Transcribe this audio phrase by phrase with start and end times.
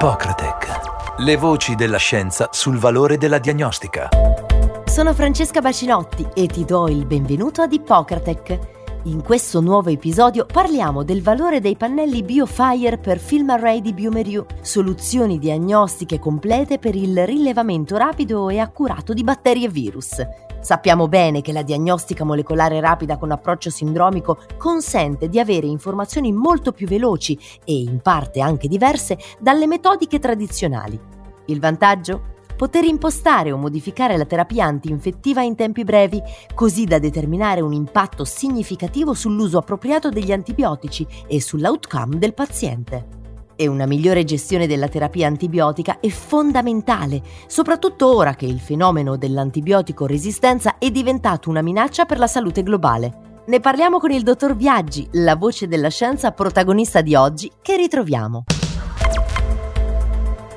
[0.00, 1.16] Hippocratec.
[1.22, 4.08] Le voci della scienza sul valore della diagnostica.
[4.86, 8.58] Sono Francesca Bacinotti e ti do il benvenuto ad Hippocratec.
[9.06, 14.46] In questo nuovo episodio parliamo del valore dei pannelli BioFire per Film Array di Biomerieux,
[14.60, 20.24] soluzioni diagnostiche complete per il rilevamento rapido e accurato di batteri e virus.
[20.68, 26.72] Sappiamo bene che la diagnostica molecolare rapida con approccio sindromico consente di avere informazioni molto
[26.72, 31.00] più veloci e in parte anche diverse dalle metodiche tradizionali.
[31.46, 32.36] Il vantaggio?
[32.54, 36.20] Poter impostare o modificare la terapia antinfettiva in tempi brevi,
[36.54, 43.16] così da determinare un impatto significativo sull'uso appropriato degli antibiotici e sull'outcome del paziente
[43.60, 50.06] e una migliore gestione della terapia antibiotica è fondamentale, soprattutto ora che il fenomeno dell'antibiotico
[50.06, 53.42] resistenza è diventato una minaccia per la salute globale.
[53.46, 58.44] Ne parliamo con il dottor Viaggi, la voce della scienza protagonista di oggi, che ritroviamo.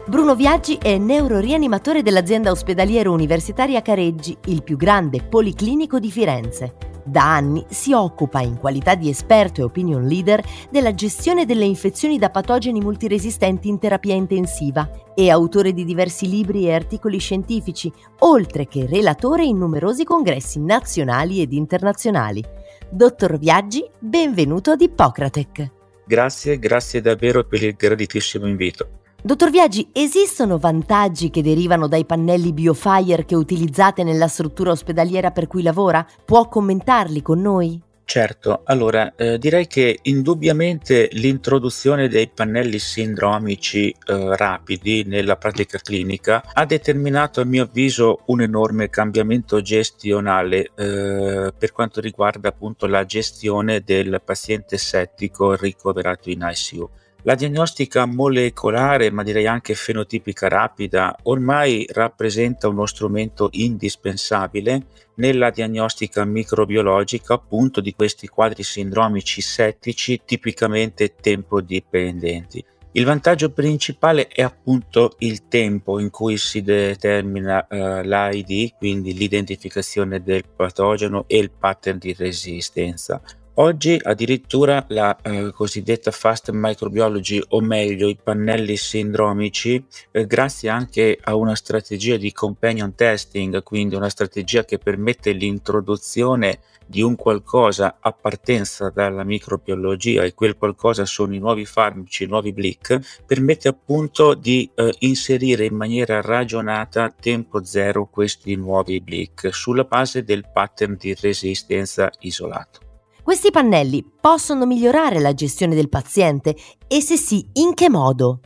[0.05, 6.90] Bruno Viaggi è neurorianimatore dell'azienda ospedaliera universitaria Careggi, il più grande policlinico di Firenze.
[7.03, 12.17] Da anni si occupa, in qualità di esperto e opinion leader, della gestione delle infezioni
[12.17, 14.89] da patogeni multiresistenti in terapia intensiva.
[15.13, 21.41] È autore di diversi libri e articoli scientifici, oltre che relatore in numerosi congressi nazionali
[21.41, 22.43] ed internazionali.
[22.89, 25.69] Dottor Viaggi, benvenuto ad Ippocratec.
[26.05, 29.00] Grazie, grazie davvero per il graditissimo invito.
[29.23, 35.45] Dottor Viaggi, esistono vantaggi che derivano dai pannelli BioFire che utilizzate nella struttura ospedaliera per
[35.45, 36.03] cui lavora?
[36.25, 37.79] Può commentarli con noi?
[38.03, 46.43] Certo, allora eh, direi che indubbiamente l'introduzione dei pannelli sindromici eh, rapidi nella pratica clinica
[46.51, 53.05] ha determinato a mio avviso un enorme cambiamento gestionale eh, per quanto riguarda appunto la
[53.05, 56.89] gestione del paziente settico ricoverato in ICU.
[57.23, 66.25] La diagnostica molecolare, ma direi anche fenotipica rapida, ormai rappresenta uno strumento indispensabile nella diagnostica
[66.25, 72.65] microbiologica appunto di questi quadri sindromici settici tipicamente tempo dipendenti.
[72.93, 80.23] Il vantaggio principale è appunto il tempo in cui si determina uh, l'ID, quindi l'identificazione
[80.23, 83.21] del patogeno e il pattern di resistenza.
[83.55, 91.19] Oggi addirittura la eh, cosiddetta fast microbiology, o meglio i pannelli sindromici, eh, grazie anche
[91.21, 97.97] a una strategia di companion testing, quindi una strategia che permette l'introduzione di un qualcosa
[97.99, 103.67] a partenza dalla microbiologia e quel qualcosa sono i nuovi farmaci, i nuovi blick, permette
[103.67, 110.49] appunto di eh, inserire in maniera ragionata tempo zero questi nuovi blick sulla base del
[110.49, 112.90] pattern di resistenza isolato.
[113.23, 116.55] Questi pannelli possono migliorare la gestione del paziente
[116.87, 118.39] e se sì, in che modo?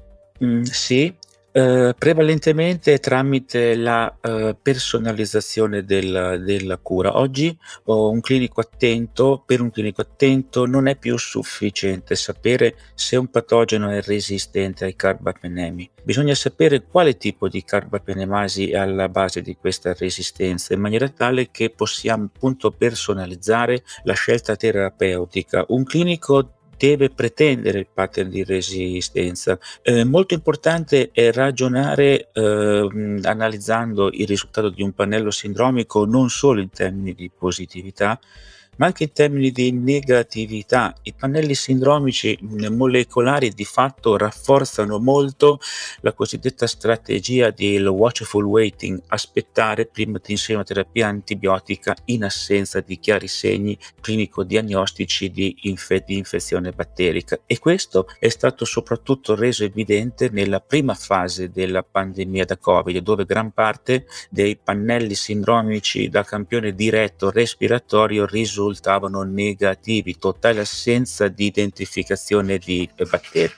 [0.43, 1.15] Mm, sì,
[1.57, 7.17] eh, prevalentemente tramite la eh, personalizzazione del, della cura.
[7.17, 13.15] Oggi oh, un clinico attento, per un clinico attento non è più sufficiente sapere se
[13.15, 15.91] un patogeno è resistente ai carbapenemi.
[16.03, 21.51] Bisogna sapere quale tipo di carbapenemasi è alla base di questa resistenza in maniera tale
[21.51, 25.63] che possiamo appunto personalizzare la scelta terapeutica.
[25.69, 29.57] Un clinico deve pretendere il pattern di resistenza.
[29.81, 36.61] Eh, molto importante è ragionare eh, analizzando il risultato di un pannello sindromico non solo
[36.61, 38.19] in termini di positività,
[38.77, 40.93] ma anche in termini di negatività.
[41.03, 45.59] I pannelli sindromici molecolari di fatto rafforzano molto
[46.01, 52.81] la cosiddetta strategia del watchful waiting, aspettare prima di inserire una terapia antibiotica in assenza
[52.81, 57.39] di chiari segni clinico-diagnostici di, inf- di infezione batterica.
[57.45, 63.25] E questo è stato soprattutto reso evidente nella prima fase della pandemia da Covid, dove
[63.25, 71.45] gran parte dei pannelli sindromici da campione diretto respiratorio risultano risultavano negativi, totale assenza di
[71.45, 73.53] identificazione di batteri.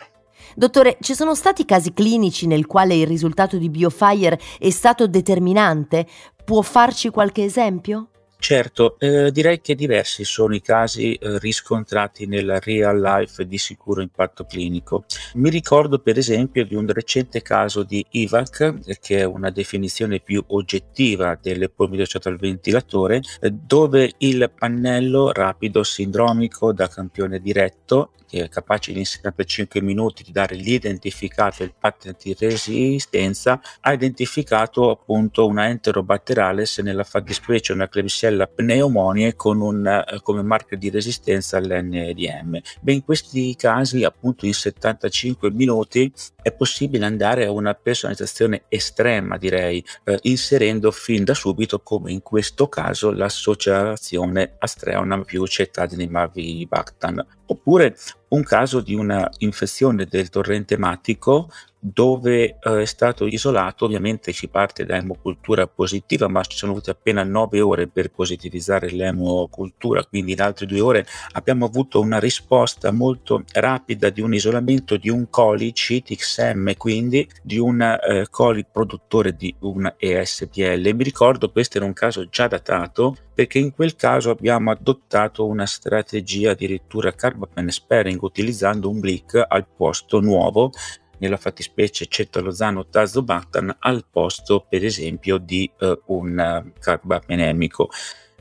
[0.56, 6.08] Dottore, ci sono stati casi clinici nel quale il risultato di BioFire è stato determinante?
[6.44, 8.10] Può farci qualche esempio?
[8.40, 14.02] Certo, eh, direi che diversi sono i casi eh, riscontrati nella real life di sicuro
[14.02, 15.06] impatto clinico.
[15.34, 20.44] Mi ricordo per esempio di un recente caso di IVAC, che è una definizione più
[20.48, 28.12] oggettiva del polmone associato al ventilatore, eh, dove il pannello rapido sindromico da campione diretto
[28.28, 33.94] che è capace in 75 minuti di dare l'identificato e il pattern di resistenza, ha
[33.94, 40.78] identificato appunto una enterobatterales nella fattispecie una Klebsiella varicella pneumonie con un, eh, come marchio
[40.78, 42.60] di resistenza all'NDM.
[42.82, 49.38] Beh, in questi casi, appunto in 75 minuti, è possibile andare a una personalizzazione estrema,
[49.38, 57.26] direi, eh, inserendo fin da subito, come in questo caso, l'associazione Astreonam più Cetadinimab Bactan.
[57.48, 57.96] Oppure
[58.30, 61.50] un caso di una infezione del torrente ematico
[61.94, 66.92] dove eh, è stato isolato, ovviamente si parte da emocultura positiva, ma ci sono volute
[66.92, 72.92] appena 9 ore per positivizzare l'emocultura, quindi in altre due ore abbiamo avuto una risposta
[72.92, 79.36] molto rapida di un isolamento di un coli CTXM, quindi di un eh, coli produttore
[79.36, 80.94] di un ESPL.
[80.94, 85.68] Mi ricordo questo era un caso già datato perché in quel caso abbiamo adottato una
[85.68, 90.72] strategia addirittura carbapen sparing utilizzando un blick al posto nuovo
[91.20, 97.90] nella fattispecie cetalozano tazobactam al posto per esempio di uh, un uh, carbapenemico.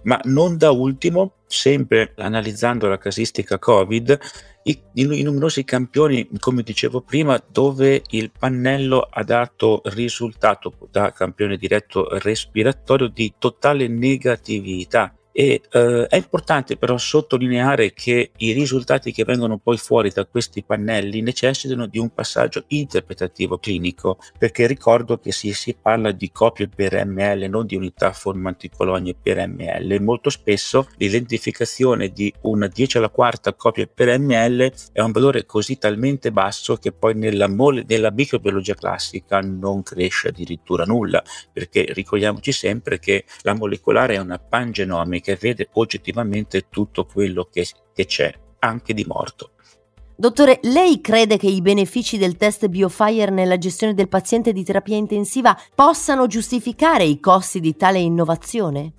[0.02, 4.16] Ma non da ultimo, sempre analizzando la casistica Covid,
[4.62, 11.56] i, i, numerosi campioni, come dicevo prima, dove il pannello ha dato risultato da campione
[11.56, 19.22] diretto respiratorio di totale negatività e eh, è importante però sottolineare che i risultati che
[19.24, 25.32] vengono poi fuori da questi pannelli necessitano di un passaggio interpretativo clinico, perché ricordo che
[25.32, 30.00] si, si parla di copie per ml, non di unità formanti colonie per ml.
[30.00, 35.76] Molto spesso l'identificazione di una 10 alla quarta copia per ml è un valore così
[35.76, 41.22] talmente basso che poi nella, mole, nella microbiologia classica non cresce addirittura nulla,
[41.52, 47.66] perché ricordiamoci sempre che la molecolare è una pangenomica che vede oggettivamente tutto quello che,
[47.92, 49.50] che c'è, anche di morto.
[50.14, 54.96] Dottore, lei crede che i benefici del test BioFire nella gestione del paziente di terapia
[54.96, 58.92] intensiva possano giustificare i costi di tale innovazione?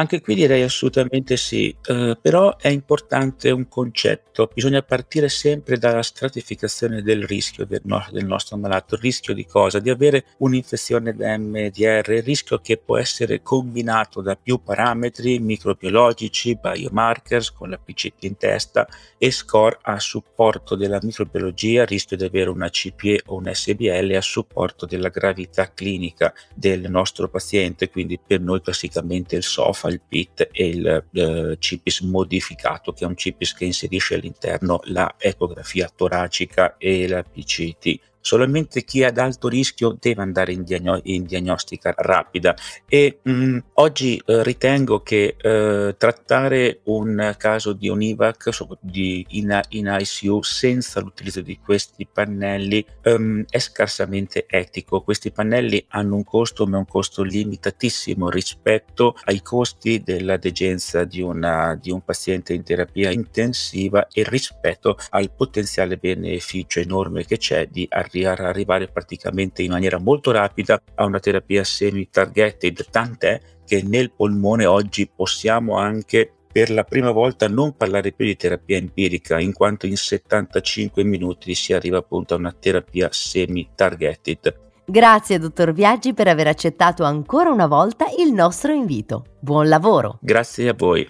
[0.00, 6.02] Anche qui direi assolutamente sì, eh, però è importante un concetto, bisogna partire sempre dalla
[6.02, 9.78] stratificazione del rischio del, no- del, nostro malato, il rischio di cosa?
[9.78, 16.58] Di avere un'infezione da MDR, il rischio che può essere combinato da più parametri microbiologici,
[16.58, 18.88] biomarkers con la PCT in testa
[19.18, 24.22] e score a supporto della microbiologia, rischio di avere una CPE o un SBL a
[24.22, 30.00] supporto della gravità clinica del nostro paziente, quindi per noi classicamente il SOF fa il
[30.06, 35.90] PIT e il eh, CIPIS modificato, che è un CIPIS che inserisce all'interno la ecografia
[35.94, 41.24] toracica e la PCT solamente chi è ad alto rischio deve andare in, diagno- in
[41.24, 42.54] diagnostica rapida
[42.86, 48.50] e mh, mm, oggi eh, ritengo che eh, trattare un caso di un IVAC
[48.80, 55.02] di, in, in, ICU senza l'utilizzo di questi pannelli um, è scarsamente etico.
[55.02, 61.20] Questi pannelli hanno un costo ma un costo limitatissimo rispetto ai costi della degenza di,
[61.20, 67.66] una, di un paziente in terapia intensiva e rispetto al potenziale beneficio enorme che c'è
[67.66, 74.12] di arrivare arrivare praticamente in maniera molto rapida a una terapia semi-targeted, tant'è che nel
[74.12, 79.52] polmone oggi possiamo anche per la prima volta non parlare più di terapia empirica, in
[79.52, 84.68] quanto in 75 minuti si arriva appunto a una terapia semi-targeted.
[84.84, 89.24] Grazie, dottor Viaggi, per aver accettato ancora una volta il nostro invito.
[89.38, 90.18] Buon lavoro!
[90.20, 91.08] Grazie a voi.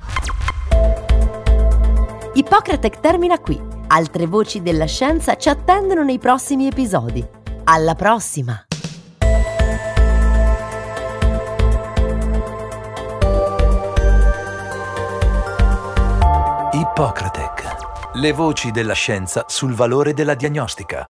[2.35, 3.80] Ippocratec termina qui.
[3.93, 7.27] Altre voci della scienza ci attendono nei prossimi episodi.
[7.65, 8.65] Alla prossima!
[16.71, 18.13] Ippocratec.
[18.13, 21.05] Le voci della scienza sul valore della diagnostica.